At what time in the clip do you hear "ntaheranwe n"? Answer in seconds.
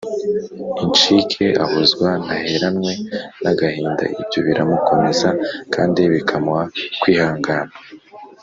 2.23-3.45